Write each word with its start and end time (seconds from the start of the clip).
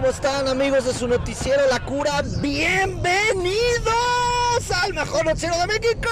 ¿Cómo 0.00 0.12
están 0.12 0.48
amigos 0.48 0.86
de 0.86 0.94
su 0.94 1.06
noticiero 1.06 1.60
La 1.68 1.78
Cura? 1.84 2.22
Bienvenidos 2.40 3.60
al 4.82 4.94
mejor 4.94 5.26
noticiero 5.26 5.54
de 5.58 5.66
México. 5.66 6.08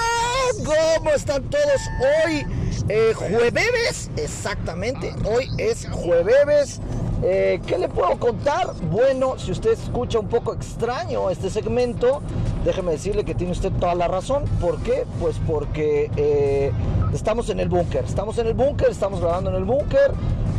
¿Cómo 0.63 1.09
están 1.09 1.41
todos 1.45 1.81
hoy? 1.99 2.45
Eh, 2.87 3.13
jueves, 3.15 4.11
exactamente. 4.15 5.11
Hoy 5.25 5.49
es 5.57 5.87
jueves. 5.89 6.81
Eh, 7.23 7.59
¿Qué 7.65 7.79
le 7.79 7.89
puedo 7.89 8.19
contar? 8.19 8.75
Bueno, 8.91 9.39
si 9.39 9.53
usted 9.53 9.71
escucha 9.71 10.19
un 10.19 10.27
poco 10.27 10.53
extraño 10.53 11.31
este 11.31 11.49
segmento, 11.49 12.21
déjeme 12.63 12.91
decirle 12.91 13.25
que 13.25 13.33
tiene 13.33 13.53
usted 13.53 13.71
toda 13.71 13.95
la 13.95 14.07
razón. 14.07 14.45
¿Por 14.61 14.77
qué? 14.83 15.07
Pues 15.19 15.37
porque 15.47 16.11
eh, 16.15 16.71
estamos 17.11 17.49
en 17.49 17.59
el 17.59 17.69
búnker. 17.69 18.05
Estamos 18.05 18.37
en 18.37 18.45
el 18.45 18.53
búnker, 18.53 18.91
estamos 18.91 19.19
grabando 19.19 19.49
en 19.49 19.55
el 19.55 19.63
búnker. 19.63 20.11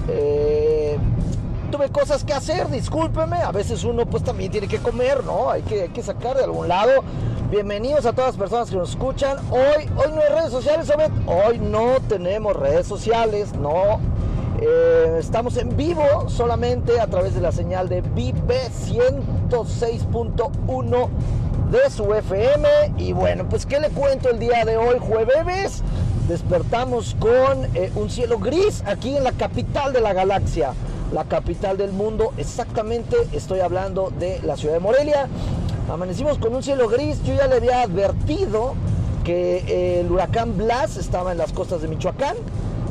Eh, 0.08 0.98
tuve 1.70 1.90
cosas 1.90 2.24
que 2.24 2.32
hacer, 2.32 2.68
discúlpeme. 2.68 3.36
A 3.36 3.52
veces 3.52 3.84
uno 3.84 4.06
pues 4.06 4.24
también 4.24 4.50
tiene 4.50 4.66
que 4.68 4.78
comer, 4.78 5.22
¿no? 5.24 5.50
Hay 5.50 5.60
que, 5.62 5.82
hay 5.82 5.90
que 5.90 6.02
sacar 6.02 6.36
de 6.36 6.44
algún 6.44 6.68
lado. 6.68 7.04
Bienvenidos 7.50 8.06
a 8.06 8.12
todas 8.12 8.30
las 8.30 8.38
personas 8.38 8.70
que 8.70 8.76
nos 8.76 8.90
escuchan. 8.90 9.36
Hoy, 9.50 9.88
hoy 9.96 10.12
no 10.12 10.20
hay 10.20 10.28
redes 10.30 10.50
sociales, 10.50 10.86
¿sabes? 10.86 11.10
Hoy 11.26 11.58
no 11.58 11.96
tenemos 12.08 12.56
redes 12.56 12.86
sociales, 12.86 13.52
no 13.54 14.00
eh, 14.60 15.16
estamos 15.18 15.56
en 15.56 15.76
vivo 15.76 16.28
solamente 16.28 17.00
a 17.00 17.06
través 17.06 17.34
de 17.34 17.40
la 17.40 17.50
señal 17.50 17.88
de 17.88 18.02
Vive 18.02 18.68
106.1 18.86 21.08
de 21.70 21.90
su 21.90 22.12
FM. 22.12 22.68
Y 22.98 23.12
bueno, 23.12 23.48
pues 23.48 23.64
¿qué 23.64 23.80
le 23.80 23.88
cuento 23.88 24.28
el 24.28 24.38
día 24.38 24.64
de 24.64 24.76
hoy, 24.76 24.98
jueves? 25.00 25.82
Despertamos 26.28 27.16
con 27.18 27.64
eh, 27.74 27.90
un 27.94 28.10
cielo 28.10 28.38
gris 28.38 28.82
aquí 28.86 29.16
en 29.16 29.24
la 29.24 29.32
capital 29.32 29.92
de 29.92 30.00
la 30.00 30.12
galaxia, 30.12 30.74
la 31.12 31.24
capital 31.24 31.76
del 31.76 31.92
mundo. 31.92 32.32
Exactamente, 32.36 33.16
estoy 33.32 33.60
hablando 33.60 34.12
de 34.18 34.40
la 34.42 34.56
ciudad 34.56 34.74
de 34.74 34.80
Morelia. 34.80 35.28
Amanecimos 35.90 36.38
con 36.38 36.54
un 36.54 36.62
cielo 36.62 36.88
gris. 36.88 37.22
Yo 37.24 37.34
ya 37.34 37.46
le 37.46 37.56
había 37.56 37.82
advertido 37.82 38.74
que 39.24 40.00
el 40.00 40.10
huracán 40.10 40.56
Blas 40.56 40.96
estaba 40.96 41.32
en 41.32 41.38
las 41.38 41.52
costas 41.52 41.82
de 41.82 41.88
Michoacán 41.88 42.36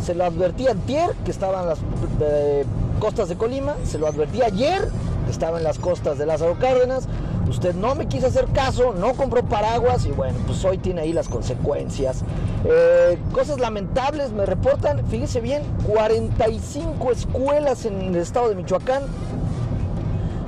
se 0.03 0.15
lo 0.15 0.25
advertí 0.25 0.67
ayer 0.67 1.11
que 1.25 1.31
estaba 1.31 1.61
en 1.61 1.67
las 1.67 1.79
eh, 2.21 2.65
costas 2.99 3.29
de 3.29 3.35
Colima, 3.35 3.75
se 3.85 3.97
lo 3.97 4.07
advertí 4.07 4.41
ayer 4.41 4.89
que 5.25 5.31
estaba 5.31 5.57
en 5.57 5.63
las 5.63 5.79
costas 5.79 6.17
de 6.17 6.25
Lázaro 6.25 6.57
Cárdenas. 6.59 7.07
Usted 7.49 7.73
no 7.73 7.95
me 7.95 8.07
quiso 8.07 8.27
hacer 8.27 8.45
caso, 8.53 8.93
no 8.93 9.13
compró 9.13 9.43
paraguas 9.43 10.05
y 10.05 10.11
bueno, 10.11 10.37
pues 10.45 10.63
hoy 10.63 10.77
tiene 10.77 11.01
ahí 11.01 11.13
las 11.13 11.27
consecuencias. 11.27 12.23
Eh, 12.63 13.17
cosas 13.31 13.59
lamentables 13.59 14.31
me 14.31 14.45
reportan, 14.45 15.05
fíjese 15.07 15.41
bien, 15.41 15.63
45 15.87 17.11
escuelas 17.11 17.85
en 17.85 18.01
el 18.01 18.15
estado 18.17 18.49
de 18.49 18.55
Michoacán 18.55 19.01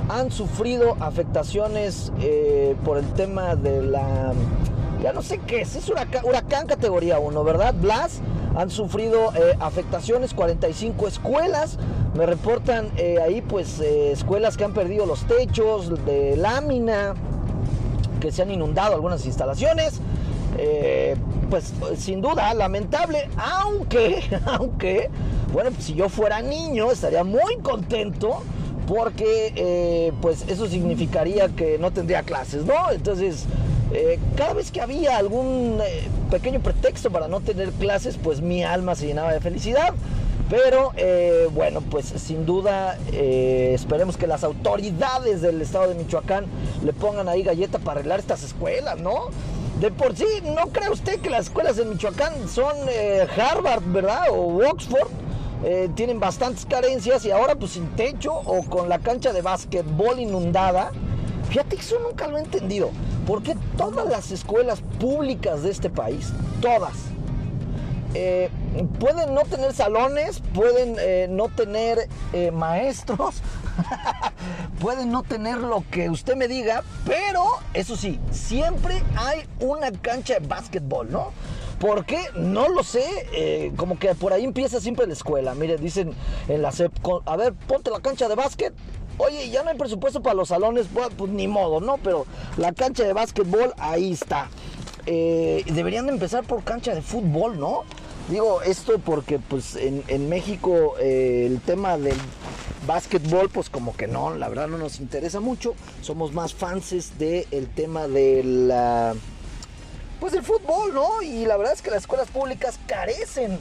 han 0.10 0.30
sufrido 0.32 0.96
afectaciones 1.00 2.12
eh, 2.20 2.76
por 2.84 2.98
el 2.98 3.06
tema 3.14 3.56
de 3.56 3.82
la... 3.82 4.34
Ya 5.02 5.14
no 5.14 5.24
sé 5.24 5.40
qué 5.40 5.62
es, 5.62 5.76
es 5.76 5.90
huracán, 5.90 6.24
huracán 6.26 6.68
categoría 6.68 7.18
1, 7.18 7.44
¿verdad? 7.44 7.74
Blas 7.74 8.22
han 8.56 8.70
sufrido 8.70 9.34
eh, 9.36 9.56
afectaciones 9.60 10.34
45 10.34 11.08
escuelas. 11.08 11.78
Me 12.16 12.26
reportan 12.26 12.90
eh, 12.98 13.20
ahí 13.24 13.42
pues 13.42 13.80
eh, 13.80 14.12
escuelas 14.12 14.58
que 14.58 14.66
han 14.66 14.74
perdido 14.74 15.06
los 15.06 15.26
techos 15.26 16.06
de 16.06 16.36
lámina, 16.36 17.14
que 18.20 18.32
se 18.32 18.42
han 18.42 18.52
inundado 18.52 18.96
algunas 18.96 19.26
instalaciones. 19.26 20.02
pues 21.50 21.74
sin 21.98 22.22
duda 22.22 22.54
lamentable, 22.54 23.30
aunque, 23.38 24.24
aunque, 24.46 25.10
bueno, 25.54 25.72
pues, 25.72 25.86
si 25.86 25.94
yo 25.94 26.10
fuera 26.10 26.42
niño 26.42 26.92
estaría 26.92 27.24
muy 27.24 27.58
contento 27.62 28.44
porque 28.88 30.12
pues 30.22 30.44
eso 30.50 30.68
significaría 30.68 31.48
que 31.48 31.78
no 31.78 31.92
tendría 31.92 32.24
clases, 32.24 32.66
¿no? 32.66 32.92
Entonces, 32.92 33.46
cada 34.36 34.54
vez 34.54 34.72
que 34.72 34.82
había 34.82 35.16
algún 35.16 35.80
pequeño 36.30 36.60
pretexto 36.60 37.10
para 37.10 37.30
no 37.30 37.40
tener 37.40 37.72
clases, 37.72 38.18
pues 38.22 38.42
mi 38.42 38.64
alma 38.64 38.96
se 38.96 39.08
llenaba 39.08 39.32
de 39.32 39.40
felicidad. 39.40 39.94
Pero 40.52 40.92
eh, 40.98 41.48
bueno, 41.54 41.80
pues 41.80 42.08
sin 42.08 42.46
duda 42.46 42.98
eh, 43.14 43.72
esperemos 43.74 44.18
que 44.18 44.28
las 44.28 44.44
autoridades 44.44 45.42
del 45.42 45.62
estado 45.62 45.88
de 45.88 45.96
Michoacán 45.96 46.46
le 46.84 46.92
pongan 46.92 47.30
ahí 47.30 47.42
galleta 47.42 47.80
para 47.80 48.02
arreglar 48.02 48.20
estas 48.20 48.44
escuelas, 48.44 49.00
¿no? 49.00 49.30
De 49.80 49.92
por 49.92 50.14
sí, 50.14 50.26
¿no 50.44 50.68
cree 50.74 50.90
usted 50.90 51.22
que 51.22 51.30
las 51.30 51.46
escuelas 51.46 51.78
en 51.80 51.90
Michoacán 51.92 52.50
son 52.50 52.76
eh, 52.90 53.26
Harvard, 53.34 53.82
¿verdad? 53.86 54.26
O 54.30 54.62
Oxford. 54.70 55.08
tienen 55.96 56.20
bastantes 56.20 56.66
carencias 56.66 57.24
y 57.24 57.32
ahora 57.32 57.56
pues 57.56 57.72
sin 57.72 57.88
techo 57.96 58.34
o 58.34 58.64
con 58.66 58.90
la 58.90 59.00
cancha 59.00 59.32
de 59.32 59.42
básquetbol 59.42 60.20
inundada. 60.20 60.92
Fíjate 61.48 61.78
que 61.78 61.82
eso 61.82 61.98
nunca 62.06 62.28
lo 62.28 62.38
he 62.38 62.42
entendido. 62.42 62.90
Porque 63.26 63.56
todas 63.78 64.06
las 64.10 64.32
escuelas 64.32 64.82
públicas 65.00 65.64
de 65.64 65.70
este 65.70 65.90
país, 65.90 66.34
todas, 66.60 66.94
eh, 68.14 68.50
pueden 69.00 69.34
no 69.34 69.42
tener 69.42 69.74
salones, 69.74 70.42
pueden 70.54 70.96
eh, 71.00 71.28
no 71.30 71.50
tener 71.50 72.08
eh, 72.34 72.52
maestros, 72.52 73.42
pueden 74.80 75.12
no 75.12 75.24
tener 75.24 75.58
lo 75.58 75.84
que 75.90 76.10
usted 76.10 76.36
me 76.36 76.48
diga, 76.48 76.84
pero 77.06 77.46
eso 77.74 77.96
sí, 77.96 78.20
siempre 78.32 79.02
hay 79.16 79.44
una 79.60 79.92
cancha 79.92 80.40
de 80.40 80.48
básquetbol, 80.48 81.12
¿no? 81.12 81.32
¿Por 81.80 82.06
qué? 82.06 82.20
No 82.36 82.70
lo 82.70 82.84
sé. 82.84 83.72
como 83.76 83.98
que 83.98 84.14
por 84.14 84.34
ahí 84.34 84.44
empieza 84.44 84.80
siempre 84.80 85.08
la 85.08 85.14
escuela. 85.14 85.56
Mire, 85.56 85.78
dicen 85.78 86.14
en 86.48 86.62
la 86.62 86.72
CEP, 86.72 86.94
a 87.26 87.36
ver, 87.36 87.54
ponte 87.54 87.90
la 87.90 88.00
cancha 88.02 88.28
de 88.28 88.36
básquet 88.36 88.72
Oye, 89.24 89.50
ya 89.50 89.64
no 89.64 89.70
hay 89.70 89.78
presupuesto 89.78 90.22
para 90.22 90.34
los 90.34 90.48
salones, 90.48 90.88
pues, 90.92 91.30
ni 91.30 91.48
modo, 91.48 91.80
¿no? 91.80 91.98
Pero 91.98 92.26
la 92.58 92.72
cancha 92.72 93.04
de 93.04 93.14
básquetbol 93.14 93.74
ahí 93.78 94.14
está. 94.14 94.50
Eh, 95.06 95.64
deberían 95.68 96.08
de 96.08 96.14
empezar 96.14 96.44
por 96.44 96.64
cancha 96.64 96.96
de 96.96 97.04
fútbol, 97.04 97.60
¿no? 97.60 97.84
Digo 98.30 98.62
esto 98.62 99.00
porque 99.00 99.40
pues 99.40 99.76
en, 99.76 100.30
México 100.30 100.96
eh, 101.00 101.46
el 101.48 101.60
tema 101.60 101.98
del 101.98 102.18
básquetbol 102.88 103.50
pues 103.50 103.70
como 103.70 103.96
que 103.96 104.08
no, 104.08 104.36
la 104.36 104.48
verdad 104.48 104.68
no 104.68 104.78
nos 104.78 105.00
interesa 105.00 105.40
mucho. 105.40 105.74
Somos 106.02 106.34
más 106.34 106.54
fans 106.54 107.18
del 107.18 107.68
tema 107.76 108.08
de. 108.08 109.14
Pues 110.20 110.34
del 110.34 110.44
fútbol, 110.44 110.94
¿no? 110.94 111.22
Y 111.24 111.46
la 111.46 111.58
verdad 111.58 111.74
es 111.74 111.82
que 111.82 111.90
las 111.90 112.02
escuelas 112.02 112.28
públicas 112.28 112.80
carecen 112.86 113.58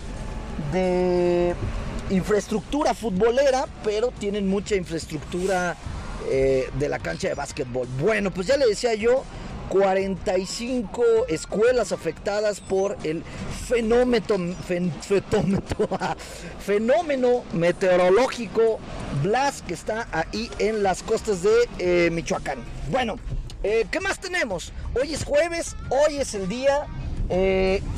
de 0.73 1.55
infraestructura 2.11 2.93
futbolera, 2.93 3.67
pero 3.83 4.11
tienen 4.11 4.47
mucha 4.47 4.77
infraestructura 4.77 5.77
eh, 6.29 6.69
de 6.79 6.89
la 6.89 6.99
cancha 6.99 7.29
de 7.29 7.35
básquetbol. 7.35 7.89
Bueno, 8.01 8.31
pues 8.31 8.47
ya 8.47 8.57
le 8.57 8.67
decía 8.67 8.95
yo, 8.95 9.25
45 9.71 11.03
escuelas 11.29 11.93
afectadas 11.93 12.61
por 12.61 12.97
el 13.05 13.23
fenómeno, 13.67 14.27
fenómeno 16.59 17.45
meteorológico 17.53 18.81
Blas 19.23 19.63
que 19.63 19.75
está 19.75 20.09
ahí 20.13 20.51
en 20.59 20.83
las 20.83 21.03
costas 21.03 21.43
de 21.43 21.69
eh, 21.79 22.11
Michoacán. 22.11 22.59
Bueno, 22.91 23.17
eh, 23.63 23.87
¿qué 23.91 24.01
más 24.01 24.19
tenemos? 24.19 24.73
Hoy 25.01 25.15
es 25.15 25.25
jueves, 25.25 25.77
hoy 25.89 26.17
es 26.17 26.35
el 26.35 26.49
día. 26.49 26.87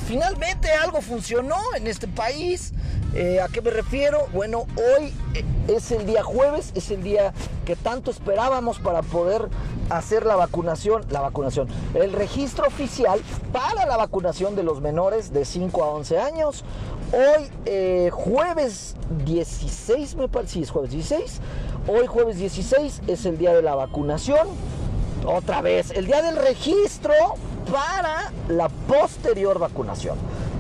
Finalmente 0.07 0.71
algo 0.73 1.01
funcionó 1.01 1.57
en 1.77 1.87
este 1.87 2.07
país. 2.09 2.73
Eh, 3.15 3.41
¿A 3.41 3.49
qué 3.49 3.61
me 3.61 3.71
refiero? 3.71 4.27
Bueno, 4.33 4.67
hoy 4.77 5.13
eh, 5.35 5.45
es 5.69 5.91
el 5.91 6.07
día 6.07 6.23
jueves, 6.23 6.73
es 6.75 6.91
el 6.91 7.03
día 7.03 7.35
que 7.67 7.77
tanto 7.77 8.11
esperábamos 8.11 8.79
para 8.79 9.03
poder 9.03 9.49
hacer 9.91 10.25
la 10.25 10.35
vacunación, 10.35 11.05
la 11.11 11.21
vacunación, 11.21 11.69
el 11.93 12.15
registro 12.15 12.67
oficial 12.67 13.21
para 13.53 13.85
la 13.85 13.99
vacunación 13.99 14.57
de 14.57 14.63
los 14.63 14.81
menores 14.81 15.31
de 15.31 15.45
5 15.45 15.85
a 15.85 15.89
11 15.89 16.19
años. 16.19 16.65
Hoy, 17.13 17.51
eh, 17.67 18.09
jueves 18.11 18.97
16, 19.27 20.15
me 20.17 20.29
parece, 20.29 20.55
sí, 20.55 20.63
es 20.63 20.71
jueves 20.71 20.93
16. 20.93 21.41
Hoy, 21.89 22.07
jueves 22.07 22.39
16, 22.39 23.03
es 23.09 23.27
el 23.27 23.37
día 23.37 23.53
de 23.53 23.61
la 23.61 23.75
vacunación. 23.75 24.49
Otra 25.27 25.61
vez, 25.61 25.91
el 25.91 26.07
día 26.07 26.23
del 26.23 26.37
registro 26.37 27.13
para 27.71 28.33
la 28.49 28.69
posterior 28.69 29.59
vacunación. 29.59 30.17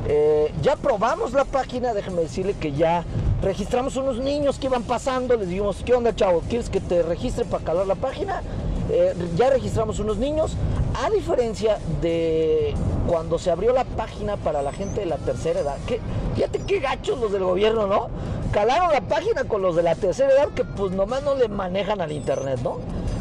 Eh, 0.08 0.52
ya 0.62 0.76
probamos 0.76 1.32
la 1.32 1.44
página, 1.44 1.94
déjenme 1.94 2.22
decirle 2.22 2.54
que 2.54 2.72
ya 2.72 3.04
registramos 3.42 3.96
unos 3.96 4.18
niños 4.18 4.58
que 4.58 4.66
iban 4.66 4.82
pasando, 4.82 5.36
les 5.36 5.48
dijimos, 5.48 5.82
¿qué 5.84 5.94
onda 5.94 6.14
chavo? 6.14 6.42
¿Quieres 6.48 6.70
que 6.70 6.80
te 6.80 7.02
registre 7.02 7.44
para 7.44 7.64
calar 7.64 7.86
la 7.86 7.94
página? 7.94 8.42
Eh, 8.90 9.14
ya 9.36 9.50
registramos 9.50 10.00
unos 10.00 10.18
niños, 10.18 10.56
a 11.02 11.08
diferencia 11.10 11.78
de 12.00 12.74
cuando 13.06 13.38
se 13.38 13.50
abrió 13.50 13.72
la 13.72 13.84
página 13.84 14.36
para 14.36 14.62
la 14.62 14.72
gente 14.72 15.00
de 15.00 15.06
la 15.06 15.18
tercera 15.18 15.60
edad, 15.60 15.76
que 15.86 16.00
fíjate 16.34 16.60
qué 16.66 16.80
gachos 16.80 17.18
los 17.18 17.32
del 17.32 17.44
gobierno, 17.44 17.86
¿no? 17.86 18.08
Calaron 18.52 18.92
la 18.92 19.00
página 19.00 19.44
con 19.44 19.62
los 19.62 19.76
de 19.76 19.82
la 19.82 19.94
tercera 19.94 20.32
edad 20.32 20.48
que 20.48 20.64
pues 20.64 20.92
nomás 20.92 21.22
no 21.22 21.34
le 21.34 21.48
manejan 21.48 22.00
al 22.00 22.12
internet, 22.12 22.60
¿no? 22.62 22.78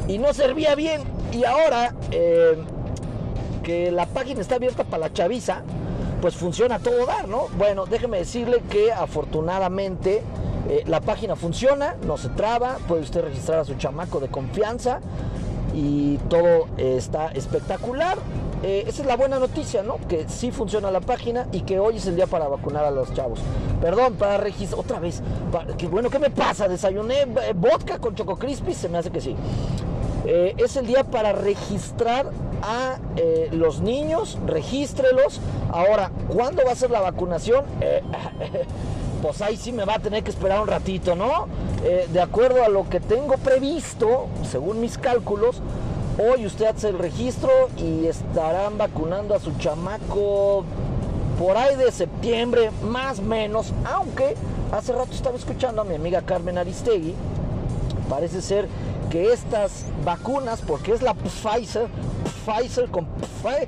Y 0.07 0.17
no 0.17 0.33
servía 0.33 0.75
bien. 0.75 1.03
Y 1.31 1.45
ahora 1.45 1.95
eh, 2.11 2.57
que 3.63 3.91
la 3.91 4.05
página 4.05 4.41
está 4.41 4.55
abierta 4.55 4.83
para 4.83 5.07
la 5.07 5.13
chaviza, 5.13 5.61
pues 6.21 6.35
funciona 6.35 6.79
todo 6.79 7.05
dar, 7.05 7.27
¿no? 7.27 7.47
Bueno, 7.57 7.85
déjeme 7.85 8.17
decirle 8.17 8.61
que 8.69 8.91
afortunadamente 8.91 10.21
Eh, 10.69 10.83
la 10.85 11.01
página 11.01 11.35
funciona, 11.35 11.95
no 12.05 12.17
se 12.17 12.29
traba, 12.29 12.77
puede 12.87 13.01
usted 13.01 13.21
registrar 13.23 13.59
a 13.59 13.65
su 13.65 13.73
chamaco 13.73 14.19
de 14.19 14.27
confianza 14.27 14.99
y 15.73 16.17
todo 16.29 16.67
eh, 16.77 16.95
está 16.97 17.31
espectacular. 17.31 18.19
Eh, 18.61 18.83
esa 18.87 19.01
es 19.01 19.07
la 19.07 19.17
buena 19.17 19.39
noticia, 19.39 19.81
¿no? 19.81 19.97
Que 20.07 20.29
sí 20.29 20.51
funciona 20.51 20.91
la 20.91 21.01
página 21.01 21.47
y 21.51 21.61
que 21.61 21.79
hoy 21.79 21.97
es 21.97 22.05
el 22.05 22.15
día 22.15 22.27
para 22.27 22.47
vacunar 22.47 22.85
a 22.85 22.91
los 22.91 23.11
chavos. 23.11 23.39
Perdón, 23.81 24.13
para 24.13 24.37
registrar, 24.37 24.79
otra 24.79 24.99
vez, 24.99 25.23
que, 25.79 25.87
bueno, 25.87 26.11
¿qué 26.11 26.19
me 26.19 26.29
pasa? 26.29 26.67
Desayuné 26.67 27.25
vodka 27.55 27.97
con 27.97 28.13
Choco 28.13 28.37
Crispy, 28.37 28.73
se 28.73 28.87
me 28.87 28.99
hace 28.99 29.09
que 29.09 29.19
sí. 29.19 29.35
Es 30.25 30.75
el 30.75 30.85
día 30.85 31.03
para 31.03 31.33
registrar 31.33 32.27
a 32.61 32.97
los 33.51 33.81
niños, 33.81 34.37
regístrelos. 34.45 35.41
Ahora, 35.71 36.11
¿cuándo 36.27 36.63
va 36.65 36.73
a 36.73 36.75
ser 36.75 36.91
la 36.91 37.01
vacunación? 37.01 37.65
pues 39.21 39.41
ahí 39.41 39.55
sí 39.55 39.71
me 39.71 39.85
va 39.85 39.95
a 39.95 39.99
tener 39.99 40.23
que 40.23 40.31
esperar 40.31 40.61
un 40.61 40.67
ratito, 40.67 41.15
¿no? 41.15 41.47
Eh, 41.83 42.07
de 42.11 42.21
acuerdo 42.21 42.63
a 42.63 42.69
lo 42.69 42.89
que 42.89 42.99
tengo 42.99 43.35
previsto, 43.37 44.27
según 44.49 44.81
mis 44.81 44.97
cálculos, 44.97 45.61
hoy 46.17 46.45
usted 46.45 46.65
hace 46.65 46.89
el 46.89 46.99
registro 46.99 47.51
y 47.77 48.07
estarán 48.07 48.77
vacunando 48.77 49.35
a 49.35 49.39
su 49.39 49.51
chamaco 49.57 50.63
por 51.39 51.57
ahí 51.57 51.75
de 51.75 51.91
septiembre, 51.91 52.71
más 52.83 53.19
o 53.19 53.23
menos, 53.23 53.73
aunque 53.85 54.35
hace 54.71 54.93
rato 54.93 55.11
estaba 55.11 55.37
escuchando 55.37 55.81
a 55.81 55.85
mi 55.85 55.95
amiga 55.95 56.21
Carmen 56.21 56.57
Aristegui, 56.57 57.15
parece 58.09 58.41
ser 58.41 58.67
que 59.11 59.33
estas 59.33 59.85
vacunas, 60.05 60.61
porque 60.61 60.93
es 60.93 61.01
la 61.01 61.13
Pfizer, 61.13 61.87
Pfizer 62.45 62.89
con 62.89 63.05
Pfizer, 63.05 63.67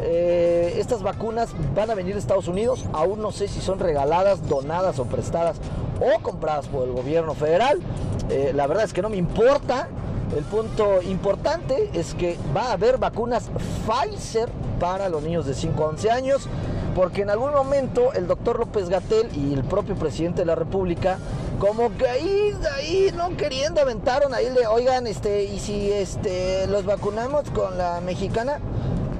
eh, 0.00 0.76
estas 0.78 1.02
vacunas 1.02 1.50
van 1.74 1.90
a 1.90 1.94
venir 1.94 2.14
de 2.14 2.20
Estados 2.20 2.48
Unidos. 2.48 2.84
Aún 2.92 3.20
no 3.20 3.30
sé 3.30 3.48
si 3.48 3.60
son 3.60 3.78
regaladas, 3.78 4.48
donadas 4.48 4.98
o 4.98 5.04
prestadas 5.04 5.58
o 6.00 6.20
compradas 6.22 6.66
por 6.68 6.88
el 6.88 6.94
gobierno 6.94 7.34
federal. 7.34 7.80
Eh, 8.30 8.52
la 8.54 8.66
verdad 8.66 8.84
es 8.84 8.92
que 8.92 9.02
no 9.02 9.10
me 9.10 9.16
importa. 9.16 9.88
El 10.36 10.44
punto 10.44 11.00
importante 11.02 11.90
es 11.94 12.14
que 12.14 12.36
va 12.54 12.68
a 12.68 12.72
haber 12.72 12.98
vacunas 12.98 13.50
Pfizer 13.86 14.48
para 14.78 15.08
los 15.08 15.22
niños 15.22 15.46
de 15.46 15.54
5 15.54 15.82
a 15.82 15.88
11 15.88 16.10
años, 16.10 16.46
porque 16.94 17.22
en 17.22 17.30
algún 17.30 17.52
momento 17.52 18.12
el 18.12 18.26
doctor 18.26 18.58
López 18.58 18.88
Gatel 18.88 19.28
y 19.34 19.54
el 19.54 19.64
propio 19.64 19.94
presidente 19.96 20.42
de 20.42 20.46
la 20.46 20.54
República, 20.54 21.18
como 21.58 21.96
que 21.96 22.08
ahí, 22.08 22.54
ahí 22.74 23.12
no 23.16 23.36
queriendo 23.36 23.80
aventaron 23.80 24.32
ahí 24.34 24.48
le, 24.50 24.66
oigan, 24.66 25.06
este, 25.06 25.44
y 25.44 25.58
si 25.58 25.90
este 25.90 26.66
los 26.66 26.84
vacunamos 26.84 27.50
con 27.50 27.76
la 27.76 28.00
mexicana, 28.00 28.60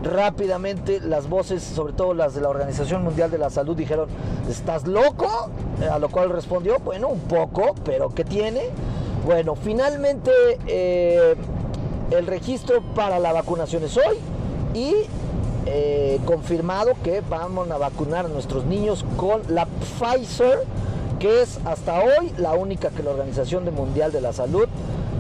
rápidamente 0.02 1.00
las 1.00 1.28
voces, 1.28 1.62
sobre 1.62 1.92
todo 1.92 2.14
las 2.14 2.34
de 2.34 2.40
la 2.40 2.48
Organización 2.48 3.02
Mundial 3.02 3.30
de 3.30 3.38
la 3.38 3.50
Salud, 3.50 3.76
dijeron, 3.76 4.08
¿estás 4.48 4.86
loco? 4.86 5.50
A 5.90 5.98
lo 5.98 6.08
cual 6.08 6.30
respondió, 6.30 6.78
bueno, 6.78 7.08
un 7.08 7.20
poco, 7.20 7.74
pero 7.84 8.10
¿qué 8.10 8.24
tiene? 8.24 8.62
Bueno, 9.26 9.56
finalmente 9.56 10.30
eh, 10.66 11.34
el 12.10 12.26
registro 12.26 12.82
para 12.94 13.18
la 13.18 13.32
vacunación 13.32 13.84
es 13.84 13.96
hoy 13.96 14.16
y 14.74 14.94
eh, 15.66 16.18
confirmado 16.24 16.92
que 17.02 17.20
vamos 17.28 17.70
a 17.70 17.76
vacunar 17.76 18.26
a 18.26 18.28
nuestros 18.28 18.64
niños 18.64 19.04
con 19.16 19.42
la 19.48 19.66
Pfizer, 19.66 20.60
que 21.18 21.42
es 21.42 21.58
hasta 21.64 22.00
hoy 22.00 22.32
la 22.38 22.54
única 22.54 22.90
que 22.90 23.02
la 23.02 23.10
Organización 23.10 23.72
Mundial 23.74 24.12
de 24.12 24.20
la 24.20 24.32
Salud 24.32 24.68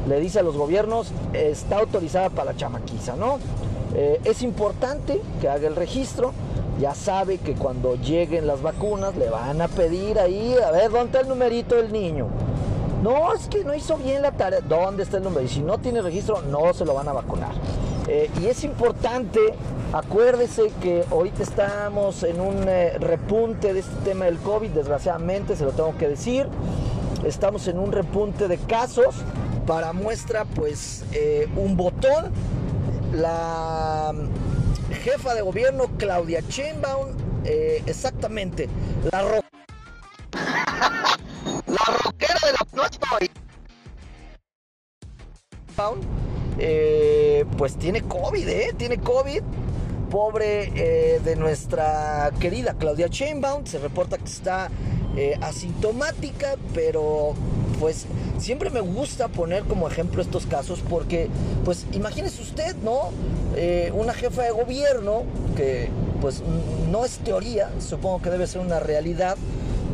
le 0.08 0.20
dice 0.20 0.38
a 0.38 0.42
los 0.42 0.56
gobiernos 0.56 1.12
está 1.32 1.78
autorizada 1.78 2.30
para 2.30 2.52
la 2.52 2.56
chamaquiza, 2.56 3.16
¿no? 3.16 3.38
Eh, 3.94 4.20
es 4.24 4.42
importante 4.42 5.20
que 5.40 5.48
haga 5.48 5.66
el 5.66 5.76
registro. 5.76 6.32
Ya 6.80 6.94
sabe 6.94 7.38
que 7.38 7.54
cuando 7.54 7.96
lleguen 7.96 8.46
las 8.46 8.62
vacunas 8.62 9.16
le 9.16 9.28
van 9.28 9.60
a 9.60 9.66
pedir 9.66 10.18
ahí, 10.20 10.54
a 10.64 10.70
ver, 10.70 10.90
¿dónde 10.90 11.06
está 11.06 11.20
el 11.20 11.28
numerito 11.28 11.74
del 11.74 11.92
niño? 11.92 12.28
No, 13.02 13.34
es 13.34 13.48
que 13.48 13.64
no 13.64 13.74
hizo 13.74 13.96
bien 13.96 14.22
la 14.22 14.32
tarea. 14.32 14.60
¿Dónde 14.60 15.02
está 15.02 15.16
el 15.16 15.24
número? 15.24 15.42
Y 15.42 15.48
si 15.48 15.60
no 15.60 15.78
tiene 15.78 16.00
registro, 16.00 16.42
no 16.42 16.72
se 16.74 16.84
lo 16.84 16.94
van 16.94 17.08
a 17.08 17.12
vacunar. 17.12 17.52
Eh, 18.08 18.30
y 18.40 18.46
es 18.46 18.64
importante, 18.64 19.40
acuérdese 19.92 20.72
que 20.80 21.04
ahorita 21.10 21.42
estamos 21.42 22.22
en 22.22 22.40
un 22.40 22.66
eh, 22.66 22.98
repunte 22.98 23.74
de 23.74 23.80
este 23.80 23.94
tema 24.04 24.24
del 24.24 24.38
COVID, 24.38 24.70
desgraciadamente, 24.70 25.56
se 25.56 25.64
lo 25.64 25.72
tengo 25.72 25.96
que 25.98 26.08
decir. 26.08 26.46
Estamos 27.24 27.68
en 27.68 27.78
un 27.78 27.92
repunte 27.92 28.48
de 28.48 28.58
casos. 28.58 29.14
Para 29.66 29.92
muestra, 29.92 30.46
pues, 30.46 31.04
un 31.54 31.76
botón 31.76 32.32
la 33.12 34.12
jefa 35.02 35.34
de 35.34 35.42
gobierno 35.42 35.86
Claudia 35.98 36.40
Sheinbaum, 36.48 37.08
eh, 37.44 37.82
exactamente, 37.86 38.68
la, 39.10 39.22
la 41.66 41.84
rockera 42.02 42.38
de 42.44 42.52
la 42.52 42.66
no 42.72 42.84
estoy. 42.84 43.30
Eh, 46.58 46.97
pues 47.58 47.76
tiene 47.76 48.00
COVID, 48.00 48.48
¿eh? 48.48 48.74
Tiene 48.78 48.98
COVID. 48.98 49.42
Pobre 50.10 50.72
eh, 50.74 51.20
de 51.22 51.36
nuestra 51.36 52.30
querida 52.40 52.74
Claudia 52.78 53.08
Sheinbaum. 53.08 53.66
Se 53.66 53.78
reporta 53.78 54.16
que 54.16 54.24
está 54.24 54.70
asintomática, 55.42 56.54
pero 56.72 57.34
pues 57.78 58.06
siempre 58.38 58.70
me 58.70 58.80
gusta 58.80 59.28
poner 59.28 59.64
como 59.64 59.88
ejemplo 59.88 60.22
estos 60.22 60.46
casos 60.46 60.82
porque, 60.88 61.28
pues 61.64 61.86
imagínese 61.92 62.42
usted, 62.42 62.76
¿no? 62.82 63.10
Eh, 63.56 63.92
una 63.94 64.14
jefa 64.14 64.42
de 64.42 64.50
gobierno 64.50 65.22
que, 65.56 65.88
pues 66.20 66.42
no 66.90 67.04
es 67.04 67.18
teoría, 67.18 67.70
supongo 67.80 68.22
que 68.22 68.30
debe 68.30 68.46
ser 68.46 68.60
una 68.60 68.80
realidad, 68.80 69.36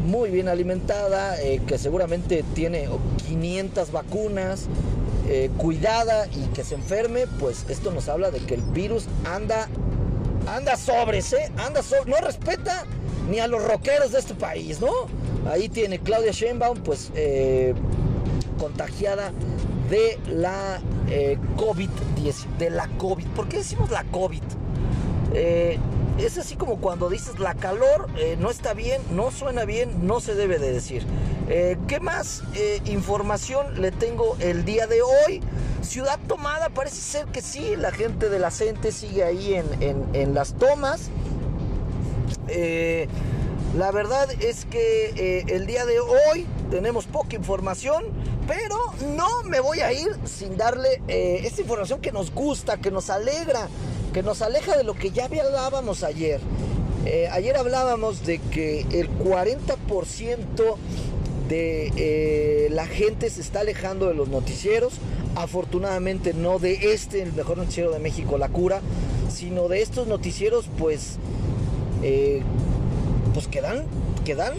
muy 0.06 0.31
bien 0.31 0.49
alimentada, 0.49 1.40
eh, 1.40 1.62
que 1.67 1.78
seguramente 1.78 2.44
tiene 2.55 2.88
500 3.26 3.90
vacunas, 3.90 4.67
eh, 5.29 5.50
cuidada 5.56 6.26
y 6.26 6.47
que 6.55 6.65
se 6.65 6.75
enferme, 6.75 7.26
pues 7.41 7.65
esto 7.69 7.91
nos 7.91 8.09
habla 8.09 8.31
de 8.31 8.41
que 8.41 8.55
el 8.55 8.62
virus 8.62 9.06
anda, 9.25 9.69
anda 10.47 10.76
sobres, 10.76 11.32
¿eh? 11.32 11.50
Anda 11.56 11.82
sobre, 11.82 12.11
no 12.11 12.19
respeta 12.19 12.85
ni 13.31 13.38
a 13.38 13.47
los 13.47 13.65
rockeros 13.65 14.12
de 14.12 14.19
este 14.19 14.35
país, 14.35 14.81
¿no? 14.81 14.93
Ahí 15.50 15.69
tiene 15.69 15.99
Claudia 15.99 16.32
Sheinbaum, 16.32 16.79
pues 16.79 17.11
eh, 17.15 17.75
contagiada 18.59 19.32
de 19.91 20.19
la 20.29 20.81
eh, 21.09 21.38
COVID-19, 21.56 22.56
de 22.59 22.70
la 22.70 22.88
COVID. 22.99 23.27
¿Por 23.29 23.49
qué 23.49 23.59
decimos 23.59 23.91
la 23.91 24.05
COVID? 24.05 24.43
Eh, 25.35 25.79
es 26.19 26.38
así 26.38 26.56
como 26.56 26.77
cuando 26.77 27.11
dices 27.11 27.38
la 27.41 27.55
calor, 27.55 28.09
no 28.38 28.49
está 28.49 28.73
bien, 28.73 29.03
no 29.11 29.32
suena 29.32 29.65
bien, 29.65 30.06
no 30.06 30.20
se 30.20 30.37
debe 30.37 30.59
de 30.59 30.73
decir. 30.73 31.05
¿Qué 31.46 32.01
más 32.01 32.43
información 32.86 33.81
le 33.81 33.93
tengo 33.93 34.36
el 34.41 34.65
día 34.65 34.86
de 34.86 35.03
hoy? 35.03 35.41
Ciudad 35.82 36.19
tomada, 36.27 36.70
parece 36.70 36.96
ser 36.96 37.27
que 37.27 37.43
sí, 37.43 37.77
la 37.77 37.91
gente 37.91 38.31
de 38.31 38.39
la 38.39 38.51
CENTE 38.51 38.93
sigue 38.93 39.24
ahí 39.24 39.55
en, 39.55 40.34
las 40.34 40.55
tomas. 40.55 41.10
La 43.77 43.91
verdad 43.91 44.31
es 44.41 44.67
que 44.67 45.10
eh, 45.17 45.44
el 45.48 45.67
día 45.67 45.84
de 45.84 45.98
hoy 45.98 46.46
tenemos 46.70 47.06
poca 47.06 47.34
información, 47.34 48.05
pero 48.46 48.77
no 49.17 49.43
me 49.43 49.58
voy 49.58 49.81
a 49.81 49.93
ir 49.93 50.17
sin 50.24 50.56
darle 50.56 51.03
eh, 51.08 51.41
esta 51.43 51.63
información 51.63 52.01
que 52.01 52.13
nos 52.13 52.32
gusta, 52.32 52.77
que 52.77 52.93
nos 52.93 53.10
alegra, 53.10 53.69
que 54.13 54.22
nos 54.22 54.43
aleja 54.43 54.77
de 54.77 54.84
lo 54.84 54.94
que 54.94 55.10
ya 55.10 55.24
hablábamos 55.24 56.05
ayer. 56.05 56.41
Eh, 57.05 57.29
ayer 57.32 57.56
hablábamos 57.56 58.24
de 58.24 58.39
que 58.39 58.82
el 58.93 59.10
40% 59.19 60.77
de 61.48 62.69
la 62.70 62.86
gente 62.86 63.31
se 63.31 63.41
está 63.41 63.60
alejando 63.60 64.08
de 64.08 64.15
los 64.15 64.29
noticieros. 64.29 64.94
Afortunadamente 65.36 66.32
no 66.32 66.58
de 66.58 66.93
este, 66.93 67.22
el 67.22 67.32
mejor 67.32 67.58
noticiero 67.58 67.91
de 67.91 67.98
México, 67.98 68.39
La 68.39 68.48
Cura, 68.48 68.81
sino 69.29 69.69
de 69.69 69.82
estos 69.82 70.06
noticieros 70.06 70.67
pues 70.79 71.19
pues 73.34 73.48
que 73.48 73.60
dan, 73.60 73.84
dan, 74.36 74.55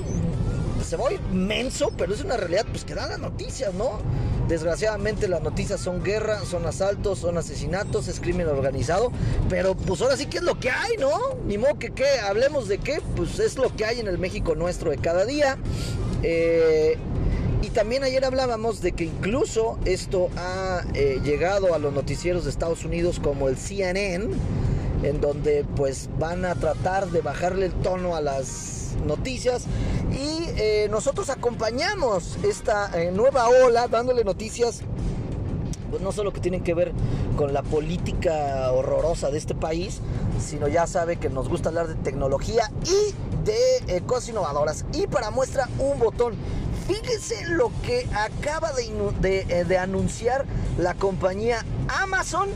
se 0.85 0.97
va 0.97 1.07
a 1.07 1.13
ir 1.13 1.21
menso, 1.31 1.91
pero 1.97 2.13
es 2.13 2.21
una 2.21 2.37
realidad, 2.37 2.65
pues 2.69 2.83
que 2.83 2.93
dan 2.93 3.09
las 3.09 3.19
noticias, 3.19 3.73
¿no? 3.73 3.99
Desgraciadamente 4.47 5.27
las 5.27 5.41
noticias 5.41 5.79
son 5.79 6.03
guerra, 6.03 6.41
son 6.45 6.67
asaltos, 6.67 7.19
son 7.19 7.37
asesinatos, 7.37 8.07
es 8.07 8.19
crimen 8.19 8.47
organizado, 8.47 9.11
pero 9.49 9.73
pues 9.75 10.01
ahora 10.01 10.17
sí 10.17 10.27
que 10.27 10.37
es 10.37 10.43
lo 10.43 10.59
que 10.59 10.69
hay, 10.69 10.97
¿no? 10.97 11.17
Ni 11.47 11.57
modo 11.57 11.79
que 11.79 11.91
qué, 11.91 12.19
hablemos 12.19 12.67
de 12.67 12.77
qué, 12.77 13.01
pues 13.15 13.39
es 13.39 13.57
lo 13.57 13.75
que 13.75 13.85
hay 13.85 13.99
en 13.99 14.07
el 14.07 14.19
México 14.19 14.53
nuestro 14.53 14.91
de 14.91 14.97
cada 14.97 15.25
día. 15.25 15.57
Eh, 16.27 16.97
y 17.61 17.69
también 17.69 18.03
ayer 18.03 18.25
hablábamos 18.25 18.81
de 18.81 18.93
que 18.93 19.03
incluso 19.03 19.77
esto 19.85 20.29
ha 20.37 20.81
eh, 20.95 21.21
llegado 21.23 21.75
a 21.75 21.77
los 21.77 21.93
noticieros 21.93 22.45
de 22.45 22.49
Estados 22.49 22.83
Unidos 22.83 23.19
como 23.19 23.47
el 23.47 23.57
CNN, 23.57 24.29
en 25.03 25.21
donde 25.21 25.63
pues 25.75 26.09
van 26.17 26.45
a 26.45 26.55
tratar 26.55 27.11
de 27.11 27.21
bajarle 27.21 27.67
el 27.67 27.73
tono 27.73 28.15
a 28.15 28.21
las 28.21 28.95
noticias. 29.05 29.65
Y 30.11 30.49
eh, 30.59 30.87
nosotros 30.89 31.29
acompañamos 31.29 32.37
esta 32.43 32.89
nueva 33.11 33.47
ola 33.47 33.87
dándole 33.87 34.23
noticias 34.23 34.81
pues 35.91 36.01
no 36.01 36.11
solo 36.11 36.33
que 36.33 36.41
tienen 36.41 36.61
que 36.61 36.73
ver 36.73 36.91
con 37.37 37.53
la 37.53 37.61
política 37.61 38.71
horrorosa 38.71 39.29
de 39.29 39.37
este 39.37 39.53
país, 39.53 40.01
sino 40.43 40.67
ya 40.67 40.87
sabe 40.87 41.17
que 41.17 41.29
nos 41.29 41.47
gusta 41.47 41.69
hablar 41.69 41.87
de 41.87 41.95
tecnología 41.95 42.69
y 42.83 43.13
de 43.45 43.77
eh, 43.87 44.01
cosas 44.05 44.29
innovadoras. 44.29 44.85
Y 44.93 45.07
para 45.07 45.31
muestra 45.31 45.69
un 45.79 45.99
botón 45.99 46.35
fíjese 46.87 47.47
lo 47.47 47.71
que 47.83 48.07
acaba 48.13 48.71
de, 48.73 49.65
de, 49.65 49.77
anunciar 49.79 50.45
la 50.77 50.93
compañía 50.93 51.65
Amazon. 51.87 52.49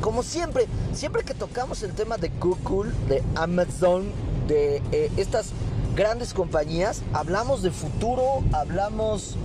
como 0.00 0.24
siempre, 0.24 0.66
siempre 0.92 1.22
que 1.22 1.34
tocamos 1.34 1.84
el 1.84 1.92
tema 1.92 2.16
de 2.16 2.30
Google, 2.40 2.90
de 3.08 3.22
Amazon, 3.36 4.10
de 4.48 4.82
estas 5.16 5.50
grandes 5.94 6.34
compañías, 6.34 7.02
hablamos 7.12 7.62
de 7.62 7.70
futuro, 7.70 8.42
hablamos 8.52 9.36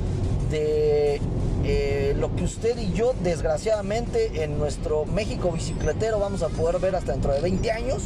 de 0.49 1.19
eh, 1.65 2.13
lo 2.17 2.35
que 2.35 2.43
usted 2.43 2.77
y 2.77 2.91
yo, 2.91 3.15
desgraciadamente, 3.23 4.43
en 4.43 4.59
nuestro 4.59 5.05
México 5.05 5.49
bicicletero 5.51 6.19
vamos 6.19 6.43
a 6.43 6.49
poder 6.49 6.79
ver 6.79 6.95
hasta 6.95 7.13
dentro 7.13 7.31
de 7.31 7.39
20 7.39 7.71
años. 7.71 8.03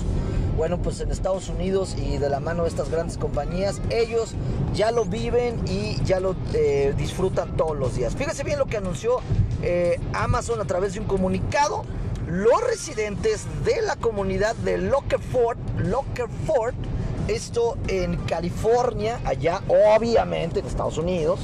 Bueno, 0.58 0.80
pues 0.80 1.00
en 1.02 1.12
Estados 1.12 1.50
Unidos 1.50 1.96
y 1.96 2.18
de 2.18 2.30
la 2.30 2.40
mano 2.40 2.64
de 2.64 2.70
estas 2.70 2.90
grandes 2.90 3.20
compañías, 3.20 3.80
ellos 3.92 4.34
ya 4.74 4.90
lo 4.90 5.06
viven 5.06 5.62
y 5.68 6.04
ya 6.04 6.20
lo 6.20 6.36
eh, 6.56 6.96
disfrutan 6.98 7.56
todos 7.56 7.78
los 7.78 7.96
días. 7.96 8.16
Fíjese 8.16 8.44
bien 8.44 8.58
lo 8.58 8.66
que 8.66 8.78
anunció 8.78 9.20
eh, 9.62 10.00
Amazon 10.14 10.60
a 10.60 10.66
través 10.66 10.96
de 10.96 11.00
un 11.00 11.06
comunicado. 11.06 11.86
Los 12.28 12.60
residentes 12.68 13.46
de 13.64 13.84
la 13.84 13.98
comunidad 13.98 14.56
de 14.56 14.80
Lockerford, 14.80 15.60
Lockerford, 15.78 16.74
esto 17.28 17.78
en 17.88 18.16
California, 18.26 19.20
allá 19.26 19.62
obviamente 19.68 20.62
en 20.62 20.66
Estados 20.66 20.98
Unidos, 20.98 21.40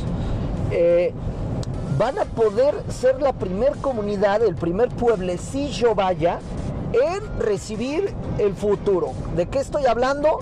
eh, 0.71 1.13
van 1.99 2.17
a 2.17 2.25
poder 2.25 2.73
ser 2.89 3.21
la 3.21 3.33
primer 3.33 3.77
comunidad, 3.77 4.41
el 4.41 4.55
primer 4.55 4.89
pueblecillo 4.89 5.93
vaya, 5.93 6.39
en 6.93 7.39
recibir 7.39 8.13
el 8.37 8.53
futuro. 8.53 9.11
¿De 9.35 9.47
qué 9.47 9.59
estoy 9.59 9.85
hablando? 9.85 10.39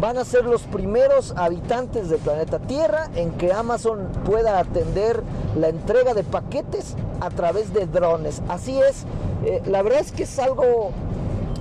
Van 0.00 0.16
a 0.16 0.24
ser 0.24 0.44
los 0.44 0.62
primeros 0.62 1.34
habitantes 1.36 2.08
del 2.08 2.20
planeta 2.20 2.58
Tierra 2.58 3.10
en 3.16 3.32
que 3.32 3.52
Amazon 3.52 4.08
pueda 4.24 4.58
atender 4.58 5.22
la 5.56 5.68
entrega 5.68 6.14
de 6.14 6.24
paquetes 6.24 6.96
a 7.20 7.28
través 7.30 7.72
de 7.74 7.86
drones. 7.86 8.40
Así 8.48 8.80
es, 8.80 9.04
eh, 9.44 9.62
la 9.66 9.82
verdad 9.82 10.00
es 10.00 10.12
que 10.12 10.22
es 10.22 10.38
algo 10.38 10.90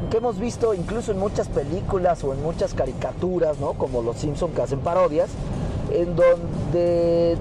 que 0.09 0.17
hemos 0.17 0.39
visto 0.39 0.73
incluso 0.73 1.11
en 1.11 1.19
muchas 1.19 1.49
películas 1.49 2.23
o 2.23 2.33
en 2.33 2.41
muchas 2.41 2.73
caricaturas, 2.73 3.59
¿no? 3.59 3.73
Como 3.73 4.01
los 4.01 4.17
Simpson 4.17 4.51
que 4.51 4.61
hacen 4.61 4.79
parodias, 4.79 5.29
en 5.91 6.15
donde 6.15 7.37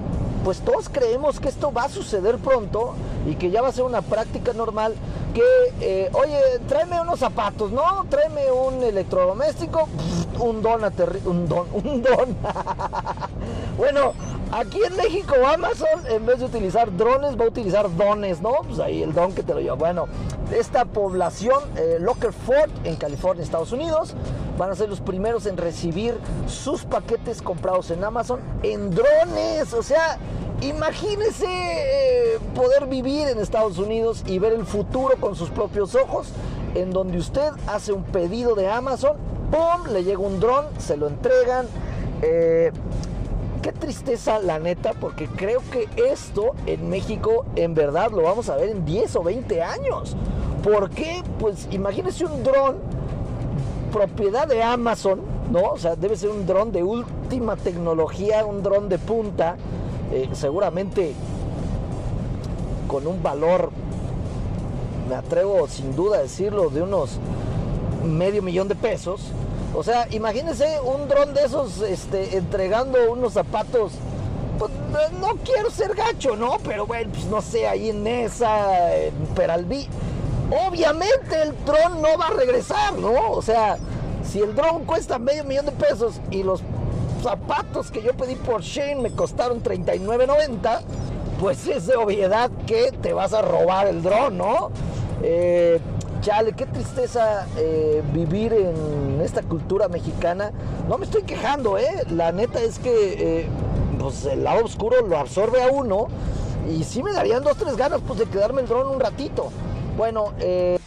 pues 0.49 0.61
todos 0.61 0.89
creemos 0.89 1.39
que 1.39 1.47
esto 1.47 1.71
va 1.71 1.83
a 1.83 1.89
suceder 1.89 2.39
pronto 2.39 2.95
y 3.27 3.35
que 3.35 3.51
ya 3.51 3.61
va 3.61 3.67
a 3.67 3.71
ser 3.71 3.83
una 3.83 4.01
práctica 4.01 4.51
normal 4.51 4.95
que, 5.31 5.43
eh, 5.79 6.09
oye, 6.13 6.39
tráeme 6.67 6.99
unos 6.99 7.19
zapatos, 7.19 7.71
¿no? 7.71 7.83
Tráeme 8.09 8.51
un 8.51 8.81
electrodoméstico, 8.81 9.87
un 10.39 10.63
don, 10.63 10.81
un 11.25 11.47
don, 11.47 11.67
un 11.73 12.01
don. 12.01 12.35
bueno, 13.77 14.13
aquí 14.51 14.79
en 14.83 14.95
México 14.95 15.35
Amazon, 15.45 16.05
en 16.09 16.25
vez 16.25 16.39
de 16.39 16.45
utilizar 16.45 16.95
drones, 16.95 17.39
va 17.39 17.45
a 17.45 17.47
utilizar 17.47 17.95
dones, 17.95 18.41
¿no? 18.41 18.53
Pues 18.67 18.79
ahí 18.79 19.03
el 19.03 19.13
don 19.13 19.33
que 19.33 19.43
te 19.43 19.53
lo 19.53 19.59
lleva. 19.59 19.75
Bueno, 19.75 20.07
esta 20.53 20.85
población, 20.85 21.59
eh, 21.75 21.97
Lockerford, 21.99 22.69
en 22.83 22.95
California, 22.95 23.43
Estados 23.43 23.71
Unidos, 23.71 24.15
van 24.57 24.71
a 24.71 24.75
ser 24.75 24.89
los 24.89 24.99
primeros 24.99 25.45
en 25.45 25.57
recibir 25.57 26.17
sus 26.47 26.83
paquetes 26.83 27.41
comprados 27.41 27.91
en 27.91 28.03
Amazon 28.03 28.39
en 28.63 28.91
drones. 28.91 29.73
O 29.73 29.83
sea, 29.83 30.17
imagínese 30.61 31.45
eh, 31.47 32.39
poder 32.55 32.87
vivir 32.87 33.27
en 33.27 33.39
Estados 33.39 33.77
Unidos 33.77 34.23
y 34.25 34.39
ver 34.39 34.53
el 34.53 34.65
futuro 34.65 35.15
con 35.19 35.35
sus 35.35 35.49
propios 35.49 35.95
ojos, 35.95 36.29
en 36.75 36.91
donde 36.91 37.17
usted 37.17 37.51
hace 37.67 37.93
un 37.93 38.03
pedido 38.03 38.55
de 38.55 38.67
Amazon, 38.67 39.17
¡pum! 39.51 39.91
Le 39.93 40.03
llega 40.03 40.19
un 40.19 40.39
dron, 40.39 40.65
se 40.77 40.97
lo 40.97 41.07
entregan. 41.07 41.67
Eh, 42.21 42.71
qué 43.61 43.71
tristeza 43.71 44.39
la 44.39 44.59
neta, 44.59 44.93
porque 44.93 45.27
creo 45.27 45.61
que 45.71 45.87
esto 46.11 46.53
en 46.65 46.89
México 46.89 47.45
en 47.55 47.73
verdad 47.73 48.11
lo 48.11 48.23
vamos 48.23 48.49
a 48.49 48.55
ver 48.55 48.69
en 48.69 48.85
10 48.85 49.15
o 49.17 49.23
20 49.23 49.61
años. 49.61 50.15
¿Por 50.63 50.89
qué? 50.89 51.23
Pues 51.39 51.67
imagínese 51.71 52.25
un 52.25 52.43
dron 52.43 52.77
propiedad 53.91 54.47
de 54.47 54.61
Amazon, 54.61 55.21
¿no? 55.51 55.71
O 55.71 55.77
sea, 55.77 55.95
debe 55.95 56.15
ser 56.15 56.29
un 56.29 56.45
dron 56.45 56.71
de 56.71 56.83
última 56.83 57.55
tecnología, 57.55 58.45
un 58.45 58.61
dron 58.61 58.89
de 58.89 58.97
punta, 58.97 59.55
eh, 60.11 60.29
seguramente 60.33 61.13
con 62.87 63.07
un 63.07 63.21
valor, 63.21 63.71
me 65.07 65.15
atrevo 65.15 65.67
sin 65.67 65.95
duda 65.95 66.17
a 66.17 66.21
decirlo, 66.21 66.69
de 66.69 66.81
unos 66.81 67.19
medio 68.05 68.41
millón 68.41 68.67
de 68.67 68.75
pesos. 68.75 69.31
O 69.79 69.83
sea, 69.83 70.09
imagínense 70.11 70.77
un 70.81 71.07
dron 71.07 71.33
de 71.33 71.45
esos 71.45 71.79
este, 71.79 72.35
entregando 72.35 72.97
unos 73.13 73.31
zapatos. 73.31 73.93
Pues, 74.57 74.71
no 75.21 75.37
quiero 75.45 75.71
ser 75.71 75.95
gacho, 75.95 76.35
¿no? 76.35 76.57
Pero 76.65 76.85
bueno, 76.85 77.09
pues 77.13 77.23
no 77.27 77.41
sé, 77.41 77.65
ahí 77.65 77.87
en 77.87 78.05
esa, 78.05 78.93
en 78.93 79.13
Peralví. 79.37 79.87
Obviamente 80.67 81.41
el 81.43 81.55
dron 81.63 82.01
no 82.01 82.17
va 82.17 82.27
a 82.27 82.31
regresar, 82.31 82.93
¿no? 82.95 83.31
O 83.31 83.41
sea, 83.41 83.77
si 84.29 84.41
el 84.41 84.53
dron 84.53 84.83
cuesta 84.83 85.17
medio 85.17 85.45
millón 85.45 85.67
de 85.67 85.71
pesos 85.71 86.19
y 86.29 86.43
los 86.43 86.61
zapatos 87.23 87.89
que 87.89 88.01
yo 88.01 88.11
pedí 88.17 88.35
por 88.35 88.61
Shane 88.61 88.97
me 89.01 89.11
costaron 89.11 89.63
39.90, 89.63 90.81
pues 91.39 91.65
es 91.67 91.87
de 91.87 91.95
obviedad 91.95 92.51
que 92.67 92.91
te 93.01 93.13
vas 93.13 93.31
a 93.31 93.41
robar 93.41 93.87
el 93.87 94.03
dron, 94.03 94.37
¿no? 94.37 94.71
Eh, 95.23 95.79
chale, 96.21 96.53
qué 96.53 96.65
tristeza 96.65 97.47
eh, 97.57 98.03
vivir 98.13 98.53
en 98.53 99.21
esta 99.21 99.41
cultura 99.41 99.87
mexicana. 99.87 100.51
No 100.87 100.97
me 100.97 101.05
estoy 101.05 101.23
quejando, 101.23 101.77
¿eh? 101.77 102.03
La 102.09 102.31
neta 102.31 102.61
es 102.61 102.79
que 102.79 103.41
eh, 103.41 103.47
pues 103.99 104.25
el 104.25 104.43
lado 104.43 104.65
oscuro 104.65 105.05
lo 105.05 105.17
absorbe 105.17 105.63
a 105.63 105.67
uno 105.67 106.07
y 106.69 106.83
sí 106.83 107.03
me 107.03 107.13
darían 107.13 107.43
dos, 107.43 107.57
tres 107.57 107.75
ganas 107.75 108.01
pues 108.05 108.19
de 108.19 108.25
quedarme 108.25 108.61
el 108.61 108.67
dron 108.67 108.87
un 108.87 108.99
ratito. 108.99 109.51
Bueno, 109.97 110.33
eh, 110.39 110.79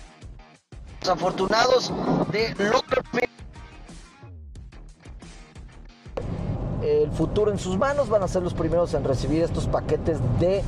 los 1.00 1.08
afortunados 1.08 1.92
de 2.30 2.54
Lockerfield 2.58 3.32
el 6.82 7.10
futuro 7.12 7.50
en 7.50 7.58
sus 7.58 7.78
manos, 7.78 8.08
van 8.08 8.22
a 8.22 8.28
ser 8.28 8.42
los 8.42 8.54
primeros 8.54 8.92
en 8.94 9.04
recibir 9.04 9.42
estos 9.42 9.66
paquetes 9.66 10.18
de 10.40 10.62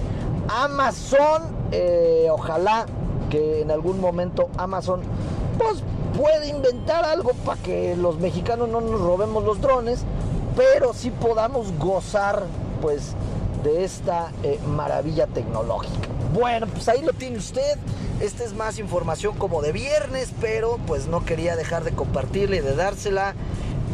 Amazon. 0.49 1.43
Eh, 1.73 2.29
ojalá 2.31 2.87
que 3.35 3.63
en 3.63 3.73
algún 3.73 4.01
momento 4.01 4.49
Amazon 4.57 5.01
pues 5.59 5.83
puede 6.17 6.47
inventar 6.49 7.05
algo 7.05 7.33
para 7.45 7.61
que 7.61 7.97
los 7.97 8.21
mexicanos 8.21 8.69
no 8.69 8.81
nos 8.81 9.01
robemos 9.01 9.43
los 9.43 9.61
drones, 9.61 10.05
pero 10.57 10.95
sí 10.95 11.11
podamos 11.11 11.77
gozar 11.79 12.45
pues 12.81 13.15
de 13.65 13.83
esta 13.83 14.31
eh, 14.45 14.61
maravilla 14.69 15.27
tecnológica. 15.27 16.09
Bueno, 16.33 16.69
pues 16.69 16.89
ahí 16.89 17.03
lo 17.03 17.13
tiene 17.13 17.39
usted. 17.39 17.77
Esta 18.21 18.45
es 18.45 18.55
más 18.55 18.79
información 18.79 19.37
como 19.37 19.63
de 19.63 19.73
viernes, 19.73 20.31
pero 20.41 20.79
pues 20.87 21.09
no 21.09 21.25
quería 21.25 21.57
dejar 21.57 21.83
de 21.83 21.91
compartirle 21.91 22.59
y 22.59 22.61
de 22.61 22.77
dársela. 22.77 23.35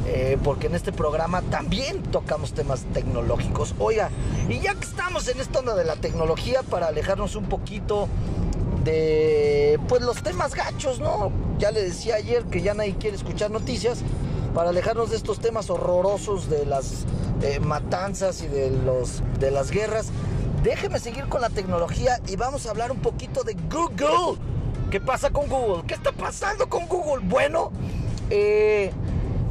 Eh, 0.06 0.38
porque 0.42 0.66
en 0.66 0.74
este 0.74 0.92
programa 0.92 1.40
también 1.42 2.02
tocamos 2.02 2.52
temas 2.52 2.84
tecnológicos. 2.92 3.74
Oiga, 3.78 4.10
y 4.48 4.58
ya 4.58 4.74
que 4.74 4.84
estamos 4.84 5.28
en 5.28 5.40
esta 5.40 5.60
onda 5.60 5.74
de 5.76 5.84
la 5.84 5.96
tecnología, 5.96 6.62
para 6.62 6.88
alejarnos 6.88 7.36
un 7.36 7.44
poquito 7.44 8.08
de 8.84 9.78
pues 9.88 10.02
los 10.02 10.22
temas 10.22 10.54
gachos, 10.54 11.00
¿no? 11.00 11.32
Ya 11.58 11.70
le 11.70 11.82
decía 11.82 12.16
ayer 12.16 12.44
que 12.44 12.62
ya 12.62 12.74
nadie 12.74 12.96
quiere 12.96 13.16
escuchar 13.16 13.50
noticias, 13.50 14.02
para 14.54 14.70
alejarnos 14.70 15.10
de 15.10 15.16
estos 15.16 15.40
temas 15.40 15.70
horrorosos 15.70 16.50
de 16.50 16.66
las 16.66 17.04
eh, 17.42 17.60
matanzas 17.60 18.42
y 18.42 18.48
de 18.48 18.70
los 18.70 19.22
de 19.38 19.50
las 19.50 19.70
guerras. 19.70 20.08
Déjeme 20.62 20.98
seguir 20.98 21.26
con 21.26 21.40
la 21.40 21.48
tecnología 21.48 22.20
y 22.28 22.36
vamos 22.36 22.66
a 22.66 22.70
hablar 22.70 22.90
un 22.92 23.00
poquito 23.00 23.44
de 23.44 23.56
Google. 23.70 24.38
¿Qué 24.90 25.00
pasa 25.00 25.30
con 25.30 25.48
Google? 25.48 25.84
¿Qué 25.86 25.94
está 25.94 26.12
pasando 26.12 26.68
con 26.68 26.86
Google? 26.86 27.24
Bueno, 27.26 27.70
eh, 28.28 28.90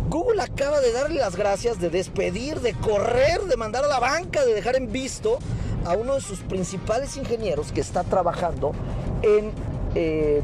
Google 0.09 0.41
acaba 0.41 0.81
de 0.81 0.91
darle 0.91 1.19
las 1.19 1.36
gracias, 1.36 1.79
de 1.79 1.89
despedir, 1.89 2.59
de 2.59 2.74
correr, 2.74 3.41
de 3.43 3.55
mandar 3.55 3.86
a 3.86 3.88
la 3.88 4.00
banca, 4.00 4.45
de 4.45 4.53
dejar 4.53 4.75
en 4.75 4.91
visto 4.91 5.39
a 5.86 5.93
uno 5.93 6.15
de 6.15 6.21
sus 6.21 6.39
principales 6.39 7.15
ingenieros 7.15 7.71
que 7.71 7.79
está 7.79 8.03
trabajando 8.03 8.74
en 9.22 9.52
eh, 9.96 10.42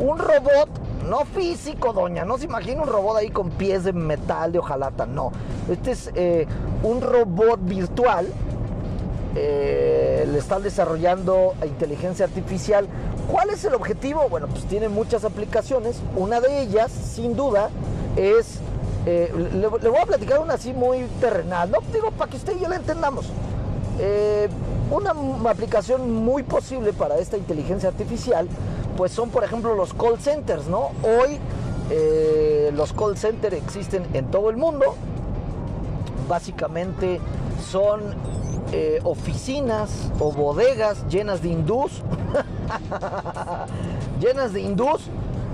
un 0.00 0.18
robot, 0.18 0.68
no 1.08 1.24
físico, 1.24 1.92
doña, 1.92 2.24
no 2.24 2.38
se 2.38 2.44
imagina 2.44 2.82
un 2.82 2.88
robot 2.88 3.16
ahí 3.16 3.30
con 3.30 3.50
pies 3.50 3.84
de 3.84 3.92
metal, 3.92 4.52
de 4.52 4.58
hojalata, 4.58 5.06
no. 5.06 5.32
Este 5.70 5.92
es 5.92 6.10
eh, 6.14 6.46
un 6.82 7.00
robot 7.00 7.60
virtual. 7.62 8.26
Eh, 9.38 10.26
le 10.30 10.38
están 10.38 10.62
desarrollando 10.62 11.54
inteligencia 11.64 12.24
artificial. 12.24 12.88
¿Cuál 13.30 13.50
es 13.50 13.64
el 13.64 13.74
objetivo? 13.74 14.28
Bueno, 14.30 14.46
pues 14.46 14.64
tiene 14.64 14.88
muchas 14.88 15.24
aplicaciones. 15.24 16.00
Una 16.16 16.40
de 16.40 16.62
ellas, 16.62 16.90
sin 16.90 17.36
duda, 17.36 17.68
es, 18.16 18.60
eh, 19.04 19.30
le, 19.52 19.66
voy 19.66 19.98
a 20.00 20.06
platicar 20.06 20.40
una 20.40 20.54
así 20.54 20.72
muy 20.72 21.02
terrenal, 21.20 21.70
no 21.70 21.78
digo 21.92 22.10
para 22.12 22.30
que 22.30 22.38
usted 22.38 22.56
y 22.56 22.60
yo 22.60 22.68
la 22.68 22.76
entendamos. 22.76 23.26
Eh, 23.98 24.48
una 24.90 25.50
aplicación 25.50 26.24
muy 26.24 26.42
posible 26.42 26.92
para 26.92 27.18
esta 27.18 27.36
inteligencia 27.36 27.88
artificial, 27.88 28.48
pues 28.96 29.12
son 29.12 29.30
por 29.30 29.44
ejemplo 29.44 29.74
los 29.74 29.92
call 29.94 30.18
centers, 30.18 30.66
¿no? 30.66 30.90
Hoy 31.02 31.38
eh, 31.90 32.70
los 32.74 32.92
call 32.92 33.16
centers 33.16 33.56
existen 33.56 34.06
en 34.14 34.30
todo 34.30 34.50
el 34.50 34.56
mundo, 34.56 34.94
básicamente 36.28 37.20
son 37.70 38.14
eh, 38.72 39.00
oficinas 39.04 40.10
o 40.18 40.32
bodegas 40.32 41.06
llenas 41.08 41.42
de 41.42 41.48
hindús, 41.48 42.02
llenas 44.20 44.52
de 44.52 44.60
hindús 44.60 45.02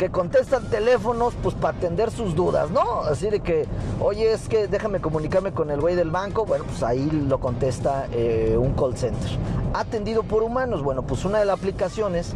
que 0.02 0.10
contestan 0.10 0.68
teléfonos 0.68 1.32
pues 1.44 1.54
para 1.54 1.78
atender 1.78 2.10
sus 2.10 2.34
dudas, 2.34 2.72
¿no? 2.72 3.02
Así 3.02 3.30
de 3.30 3.38
que, 3.38 3.68
oye, 4.00 4.32
es 4.32 4.48
que 4.48 4.66
déjame 4.66 5.00
comunicarme 5.00 5.52
con 5.52 5.70
el 5.70 5.80
güey 5.80 5.94
del 5.94 6.10
banco, 6.10 6.44
bueno, 6.44 6.64
pues 6.64 6.82
ahí 6.82 7.08
lo 7.08 7.38
contesta 7.38 8.08
eh, 8.10 8.56
un 8.58 8.72
call 8.72 8.96
center. 8.96 9.30
Atendido 9.74 10.24
por 10.24 10.42
humanos, 10.42 10.82
bueno, 10.82 11.02
pues 11.02 11.24
una 11.24 11.38
de 11.38 11.44
las 11.44 11.56
aplicaciones 11.56 12.32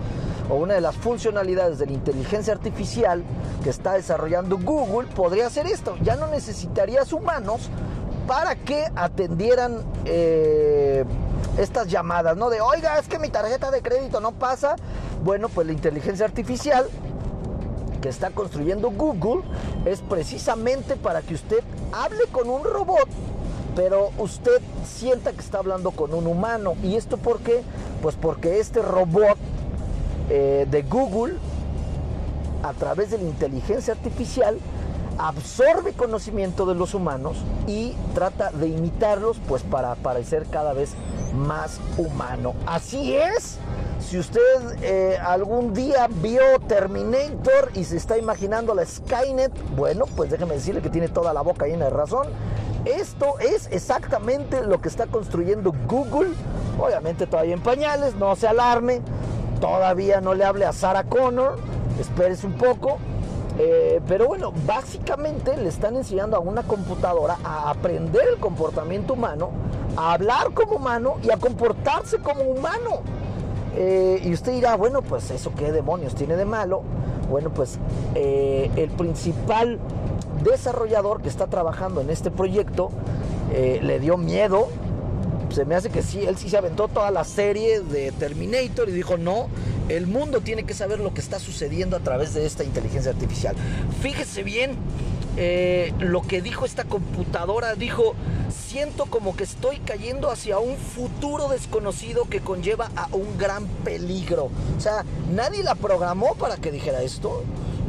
o 0.48 0.54
una 0.54 0.74
de 0.74 0.80
las 0.80 0.94
funcionalidades 0.94 1.80
de 1.80 1.86
la 1.86 1.92
inteligencia 1.92 2.52
artificial 2.52 3.24
que 3.64 3.70
está 3.70 3.94
desarrollando 3.94 4.58
Google 4.58 5.08
podría 5.08 5.50
ser 5.50 5.66
esto. 5.66 5.96
Ya 6.04 6.14
no 6.14 6.28
necesitarías 6.28 7.12
humanos 7.12 7.68
para 8.28 8.54
que 8.54 8.84
atendieran 8.94 9.82
eh, 10.04 11.04
estas 11.58 11.88
llamadas, 11.88 12.36
¿no? 12.36 12.48
De, 12.48 12.60
oiga, 12.60 12.96
es 13.00 13.08
que 13.08 13.18
mi 13.18 13.28
tarjeta 13.28 13.72
de 13.72 13.82
crédito 13.82 14.20
no 14.20 14.30
pasa. 14.30 14.76
Bueno, 15.24 15.48
pues 15.48 15.66
la 15.66 15.72
inteligencia 15.72 16.26
artificial 16.26 16.86
está 18.08 18.30
construyendo 18.30 18.90
Google 18.90 19.42
es 19.84 20.00
precisamente 20.00 20.96
para 20.96 21.22
que 21.22 21.34
usted 21.34 21.62
hable 21.92 22.26
con 22.32 22.48
un 22.48 22.64
robot, 22.64 23.08
pero 23.74 24.10
usted 24.18 24.60
sienta 24.84 25.32
que 25.32 25.40
está 25.40 25.58
hablando 25.58 25.90
con 25.90 26.14
un 26.14 26.26
humano. 26.26 26.74
¿Y 26.82 26.96
esto 26.96 27.16
por 27.16 27.40
qué? 27.40 27.62
Pues 28.02 28.14
porque 28.14 28.60
este 28.60 28.82
robot 28.82 29.36
eh, 30.30 30.66
de 30.70 30.82
Google, 30.82 31.34
a 32.62 32.72
través 32.72 33.10
de 33.10 33.18
la 33.18 33.24
inteligencia 33.24 33.94
artificial, 33.94 34.58
absorbe 35.18 35.92
conocimiento 35.92 36.66
de 36.66 36.74
los 36.74 36.94
humanos 36.94 37.36
y 37.66 37.94
trata 38.14 38.50
de 38.50 38.68
imitarlos 38.68 39.38
pues 39.48 39.62
para 39.62 39.94
parecer 39.96 40.46
cada 40.50 40.72
vez 40.72 40.94
más 41.34 41.80
humano. 41.96 42.54
Así 42.66 43.14
es. 43.16 43.58
Si 44.00 44.18
usted 44.18 44.40
eh, 44.82 45.18
algún 45.18 45.74
día 45.74 46.08
vio 46.08 46.42
Terminator 46.68 47.70
y 47.74 47.84
se 47.84 47.96
está 47.96 48.18
imaginando 48.18 48.74
la 48.74 48.84
Skynet, 48.84 49.52
bueno, 49.74 50.04
pues 50.16 50.30
déjeme 50.30 50.54
decirle 50.54 50.80
que 50.80 50.90
tiene 50.90 51.08
toda 51.08 51.32
la 51.32 51.40
boca 51.40 51.66
llena 51.66 51.86
de 51.86 51.90
razón. 51.90 52.28
Esto 52.84 53.38
es 53.40 53.68
exactamente 53.72 54.62
lo 54.62 54.80
que 54.80 54.88
está 54.88 55.06
construyendo 55.06 55.72
Google. 55.88 56.30
Obviamente 56.78 57.26
todavía 57.26 57.54
en 57.54 57.62
pañales, 57.62 58.14
no 58.14 58.36
se 58.36 58.46
alarme. 58.46 59.00
Todavía 59.60 60.20
no 60.20 60.34
le 60.34 60.44
hable 60.44 60.66
a 60.66 60.72
Sarah 60.72 61.04
Connor. 61.04 61.56
Espérese 61.98 62.46
un 62.46 62.52
poco. 62.52 62.98
Eh, 63.58 64.00
pero 64.06 64.26
bueno, 64.26 64.52
básicamente 64.66 65.56
le 65.56 65.68
están 65.68 65.96
enseñando 65.96 66.36
a 66.36 66.40
una 66.40 66.62
computadora 66.62 67.38
a 67.42 67.70
aprender 67.70 68.22
el 68.34 68.38
comportamiento 68.38 69.14
humano, 69.14 69.50
a 69.96 70.12
hablar 70.12 70.52
como 70.52 70.76
humano 70.76 71.16
y 71.22 71.30
a 71.30 71.38
comportarse 71.38 72.18
como 72.18 72.42
humano. 72.42 73.00
Eh, 73.76 74.20
y 74.24 74.32
usted 74.32 74.52
dirá, 74.52 74.76
bueno, 74.76 75.02
pues 75.02 75.30
eso 75.30 75.52
qué 75.56 75.72
demonios 75.72 76.14
tiene 76.14 76.36
de 76.36 76.44
malo. 76.44 76.82
Bueno, 77.30 77.50
pues 77.50 77.78
eh, 78.14 78.70
el 78.76 78.90
principal 78.90 79.78
desarrollador 80.44 81.22
que 81.22 81.28
está 81.28 81.46
trabajando 81.46 82.00
en 82.00 82.10
este 82.10 82.30
proyecto 82.30 82.90
le 83.52 84.00
dio 84.00 84.18
miedo. 84.18 84.68
Se 85.56 85.64
me 85.64 85.74
hace 85.74 85.88
que 85.88 86.02
sí, 86.02 86.20
él 86.20 86.36
sí 86.36 86.50
se 86.50 86.58
aventó 86.58 86.86
toda 86.86 87.10
la 87.10 87.24
serie 87.24 87.80
de 87.80 88.12
Terminator 88.12 88.90
y 88.90 88.92
dijo, 88.92 89.16
no, 89.16 89.48
el 89.88 90.06
mundo 90.06 90.42
tiene 90.42 90.64
que 90.64 90.74
saber 90.74 91.00
lo 91.00 91.14
que 91.14 91.22
está 91.22 91.38
sucediendo 91.38 91.96
a 91.96 92.00
través 92.00 92.34
de 92.34 92.44
esta 92.44 92.62
inteligencia 92.62 93.10
artificial. 93.10 93.56
Fíjese 94.02 94.42
bien 94.42 94.76
eh, 95.38 95.94
lo 95.98 96.20
que 96.20 96.42
dijo 96.42 96.66
esta 96.66 96.84
computadora. 96.84 97.74
Dijo, 97.74 98.14
siento 98.50 99.06
como 99.06 99.34
que 99.34 99.44
estoy 99.44 99.78
cayendo 99.78 100.30
hacia 100.30 100.58
un 100.58 100.76
futuro 100.76 101.48
desconocido 101.48 102.26
que 102.28 102.40
conlleva 102.40 102.90
a 102.94 103.08
un 103.12 103.38
gran 103.38 103.66
peligro. 103.82 104.50
O 104.76 104.80
sea, 104.80 105.06
nadie 105.32 105.62
la 105.62 105.74
programó 105.74 106.34
para 106.34 106.58
que 106.58 106.70
dijera 106.70 107.00
esto. 107.00 107.44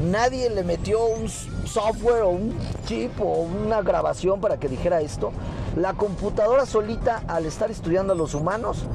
Nadie 0.10 0.50
le 0.50 0.64
metió 0.64 1.04
un 1.06 1.28
software 1.68 2.24
o 2.24 2.30
un 2.30 2.54
chip 2.86 3.20
o 3.22 3.42
una 3.42 3.82
grabación 3.82 4.40
para 4.42 4.58
que 4.58 4.68
dijera 4.68 5.02
esto. 5.02 5.32
La 5.76 5.94
computadora 5.94 6.66
solita, 6.66 7.24
al 7.28 7.46
estar 7.46 7.70
estudiando 7.70 8.14
a 8.14 8.16
los 8.16 8.34
humanos, 8.34 8.86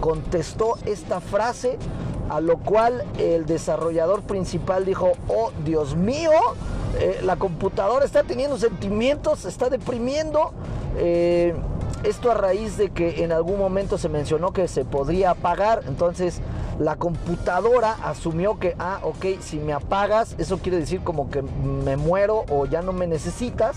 contestó 0.00 0.78
esta 0.86 1.20
frase 1.20 1.78
a 2.30 2.40
lo 2.40 2.58
cual 2.58 3.04
el 3.18 3.44
desarrollador 3.44 4.22
principal 4.22 4.84
dijo, 4.84 5.12
oh 5.28 5.50
Dios 5.64 5.96
mío, 5.96 6.30
eh, 6.98 7.20
la 7.24 7.36
computadora 7.36 8.04
está 8.04 8.22
teniendo 8.22 8.56
sentimientos, 8.56 9.44
está 9.44 9.68
deprimiendo. 9.68 10.52
Eh, 10.96 11.54
esto 12.04 12.30
a 12.30 12.34
raíz 12.34 12.76
de 12.78 12.90
que 12.90 13.24
en 13.24 13.32
algún 13.32 13.58
momento 13.58 13.98
se 13.98 14.08
mencionó 14.08 14.52
que 14.52 14.68
se 14.68 14.84
podría 14.84 15.32
apagar, 15.32 15.82
entonces 15.86 16.40
la 16.80 16.96
computadora 16.96 17.96
asumió 18.02 18.58
que, 18.58 18.74
ah, 18.80 18.98
ok, 19.04 19.40
si 19.40 19.60
me 19.60 19.72
apagas, 19.72 20.34
eso 20.38 20.58
quiere 20.58 20.78
decir 20.78 21.02
como 21.02 21.30
que 21.30 21.42
me 21.42 21.96
muero 21.96 22.44
o 22.50 22.66
ya 22.66 22.82
no 22.82 22.92
me 22.92 23.06
necesitas. 23.06 23.76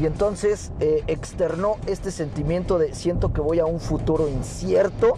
Y 0.00 0.06
entonces 0.06 0.72
eh, 0.80 1.04
externó 1.06 1.76
este 1.86 2.10
sentimiento 2.10 2.78
de 2.78 2.94
siento 2.94 3.32
que 3.32 3.40
voy 3.40 3.58
a 3.60 3.66
un 3.66 3.80
futuro 3.80 4.28
incierto 4.28 5.14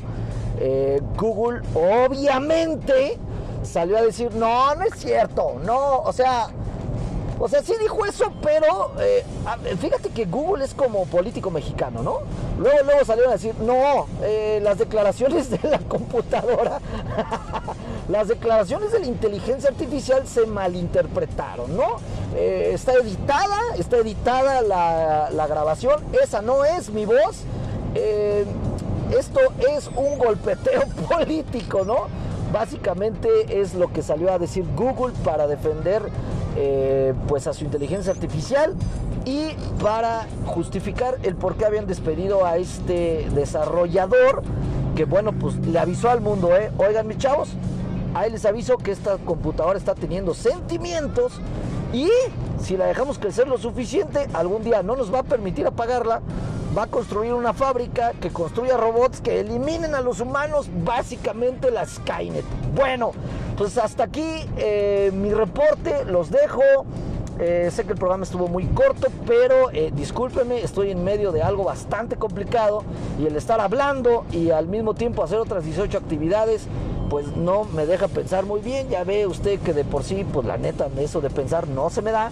eh, 0.60 1.00
Google 1.16 1.62
obviamente 1.74 3.18
salió 3.62 3.96
a 3.96 4.02
decir, 4.02 4.34
no, 4.34 4.74
no 4.74 4.84
es 4.84 4.94
cierto, 4.94 5.58
no, 5.64 6.00
o 6.00 6.12
sea, 6.12 6.48
o 7.40 7.48
sea, 7.48 7.62
sí 7.62 7.72
dijo 7.80 8.04
eso, 8.04 8.30
pero 8.42 8.92
eh, 9.00 9.24
fíjate 9.80 10.10
que 10.10 10.26
Google 10.26 10.64
es 10.64 10.74
como 10.74 11.06
político 11.06 11.50
mexicano, 11.50 12.02
¿no? 12.02 12.18
Luego, 12.58 12.84
luego 12.84 13.04
salieron 13.04 13.30
a 13.30 13.36
decir, 13.36 13.54
no, 13.60 14.06
eh, 14.22 14.60
las 14.62 14.78
declaraciones 14.78 15.50
de 15.62 15.68
la 15.68 15.78
computadora, 15.78 16.80
las 18.08 18.28
declaraciones 18.28 18.92
de 18.92 19.00
la 19.00 19.06
inteligencia 19.06 19.70
artificial 19.70 20.26
se 20.28 20.46
malinterpretaron, 20.46 21.76
¿no? 21.76 21.96
está 22.32 22.92
editada, 22.92 23.58
está 23.76 23.96
editada 23.96 24.62
la, 24.62 25.30
la, 25.30 25.46
grabación, 25.48 26.00
esa 26.22 26.40
no 26.40 26.64
es 26.64 26.88
mi 26.90 27.04
voz 27.04 27.44
esto 29.18 29.40
es 29.76 29.88
un 29.88 30.18
golpeteo 30.18 30.82
político, 31.08 31.84
¿no? 31.84 32.06
Básicamente 32.52 33.60
es 33.60 33.74
lo 33.74 33.92
que 33.92 34.02
salió 34.02 34.32
a 34.32 34.38
decir 34.38 34.64
Google 34.76 35.14
para 35.24 35.46
defender 35.46 36.02
eh, 36.56 37.14
pues 37.28 37.46
a 37.46 37.52
su 37.52 37.64
inteligencia 37.64 38.12
artificial 38.12 38.74
y 39.24 39.50
para 39.82 40.26
justificar 40.46 41.18
el 41.22 41.36
por 41.36 41.56
qué 41.56 41.66
habían 41.66 41.86
despedido 41.86 42.44
a 42.44 42.56
este 42.56 43.28
desarrollador 43.34 44.42
que 44.96 45.04
bueno 45.04 45.32
pues 45.32 45.56
le 45.66 45.78
avisó 45.78 46.10
al 46.10 46.20
mundo, 46.20 46.56
¿eh? 46.56 46.70
Oigan 46.78 47.06
mis 47.06 47.18
chavos, 47.18 47.50
ahí 48.14 48.30
les 48.30 48.44
aviso 48.44 48.76
que 48.76 48.90
esta 48.90 49.18
computadora 49.18 49.78
está 49.78 49.94
teniendo 49.94 50.34
sentimientos 50.34 51.40
y 51.92 52.08
si 52.60 52.76
la 52.76 52.86
dejamos 52.86 53.18
crecer 53.18 53.48
lo 53.48 53.58
suficiente, 53.58 54.28
algún 54.32 54.62
día 54.62 54.82
no 54.82 54.96
nos 54.96 55.12
va 55.12 55.20
a 55.20 55.22
permitir 55.22 55.66
apagarla 55.66 56.20
va 56.76 56.84
a 56.84 56.86
construir 56.86 57.32
una 57.32 57.52
fábrica 57.52 58.12
que 58.20 58.30
construya 58.30 58.76
robots 58.76 59.20
que 59.20 59.40
eliminen 59.40 59.94
a 59.94 60.00
los 60.00 60.20
humanos, 60.20 60.68
básicamente 60.84 61.70
la 61.70 61.86
Skynet. 61.86 62.44
Bueno, 62.74 63.12
pues 63.56 63.76
hasta 63.78 64.04
aquí 64.04 64.44
eh, 64.56 65.10
mi 65.12 65.32
reporte, 65.32 66.04
los 66.04 66.30
dejo. 66.30 66.62
Eh, 67.38 67.70
sé 67.72 67.84
que 67.84 67.92
el 67.92 67.98
programa 67.98 68.24
estuvo 68.24 68.48
muy 68.48 68.66
corto, 68.66 69.08
pero 69.26 69.70
eh, 69.72 69.90
discúlpeme, 69.94 70.60
estoy 70.62 70.90
en 70.90 71.02
medio 71.02 71.32
de 71.32 71.42
algo 71.42 71.64
bastante 71.64 72.16
complicado 72.16 72.84
y 73.18 73.24
el 73.24 73.34
estar 73.34 73.60
hablando 73.60 74.26
y 74.30 74.50
al 74.50 74.66
mismo 74.66 74.92
tiempo 74.92 75.24
hacer 75.24 75.38
otras 75.38 75.64
18 75.64 75.96
actividades, 75.96 76.66
pues 77.08 77.34
no 77.36 77.64
me 77.64 77.86
deja 77.86 78.08
pensar 78.08 78.44
muy 78.44 78.60
bien. 78.60 78.90
Ya 78.90 79.04
ve 79.04 79.26
usted 79.26 79.58
que 79.60 79.72
de 79.72 79.84
por 79.84 80.04
sí, 80.04 80.26
pues 80.30 80.46
la 80.46 80.58
neta, 80.58 80.88
eso 80.98 81.22
de 81.22 81.30
pensar 81.30 81.66
no 81.66 81.88
se 81.88 82.02
me 82.02 82.12
da. 82.12 82.30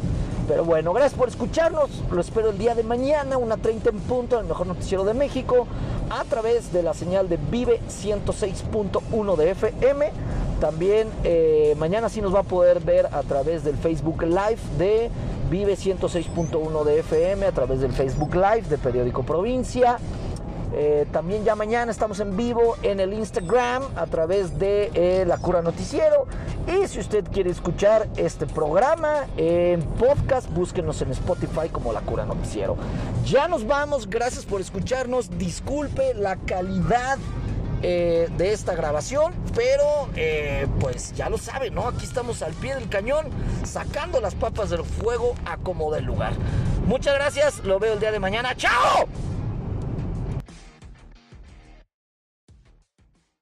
Pero 0.49 0.65
bueno, 0.65 0.95
gracias 0.95 1.19
por 1.19 1.29
escucharnos. 1.29 1.91
Lo 2.11 2.23
espero 2.23 2.49
el 2.49 2.59
día 2.59 2.75
de 2.75 2.83
mañana, 2.83 3.37
una 3.37 3.59
30 3.59 3.91
en 3.91 4.01
punto, 4.01 4.37
en 4.37 4.43
el 4.43 4.49
mejor 4.49 4.67
noticiero 4.67 5.05
de 5.05 5.13
México, 5.13 5.67
a 6.09 6.25
través 6.25 6.73
de 6.73 6.83
la 6.83 6.95
señal 6.95 7.29
de 7.29 7.37
Vive 7.37 7.81
106.1 7.89 9.37
de 9.37 9.51
FM. 9.51 10.11
También 10.59 11.09
eh, 11.23 11.77
mañana 11.79 12.09
sí 12.09 12.23
nos 12.23 12.35
va 12.35 12.41
a 12.41 12.45
poder 12.45 12.81
ver 12.81 13.07
a 13.13 13.23
través 13.23 13.63
del 13.63 13.77
Facebook 13.77 14.23
Live 14.23 14.59
de 14.79 15.11
Vive 15.51 15.75
106.1 15.75 16.85
de 16.85 16.99
FM, 17.01 17.45
a 17.45 17.53
través 17.53 17.81
del 17.81 17.93
Facebook 17.93 18.35
Live 18.35 18.69
de 18.71 18.79
Periódico 18.79 19.25
Provincia. 19.25 19.99
Eh, 20.75 21.07
también 21.13 21.45
ya 21.45 21.55
mañana 21.55 21.91
estamos 21.91 22.21
en 22.21 22.37
vivo 22.37 22.77
en 22.83 23.01
el 23.01 23.13
Instagram 23.13 23.83
a 23.97 24.07
través 24.07 24.59
de 24.59 24.91
eh, 24.95 25.25
La 25.27 25.39
Cura 25.39 25.63
Noticiero. 25.63 26.27
Y 26.67 26.87
si 26.87 27.01
usted 27.01 27.25
quiere 27.33 27.51
escuchar 27.51 28.09
este 28.17 28.47
programa 28.47 29.27
en 29.37 29.83
podcast, 29.83 30.51
búsquenos 30.51 31.01
en 31.03 31.13
Spotify 31.13 31.69
como 31.71 31.93
La 31.93 32.01
Cura 32.01 32.25
Noticiero. 32.27 32.77
Ya 33.25 33.49
nos 33.49 33.67
vamos, 33.67 34.09
gracias 34.09 34.45
por 34.45 34.61
escucharnos. 34.61 35.39
Disculpe 35.39 36.15
la 36.15 36.37
calidad 36.37 37.19
eh, 37.83 38.29
de 38.37 38.53
esta 38.53 38.75
grabación, 38.75 39.33
pero 39.55 40.09
pues 40.81 41.15
ya 41.15 41.31
lo 41.31 41.39
saben, 41.39 41.75
¿no? 41.75 41.87
Aquí 41.89 42.05
estamos 42.05 42.43
al 42.43 42.53
pie 42.55 42.75
del 42.75 42.89
cañón, 42.89 43.27
sacando 43.65 44.21
las 44.21 44.35
papas 44.35 44.71
del 44.71 44.85
fuego 44.85 45.35
a 45.47 45.57
como 45.57 45.93
del 45.93 46.05
lugar. 46.05 46.33
Muchas 46.87 47.15
gracias, 47.15 47.65
lo 47.65 47.79
veo 47.79 47.95
el 47.95 48.01
día 48.01 48.11
de 48.11 48.19
mañana. 48.19 48.55
¡Chao! 48.57 49.09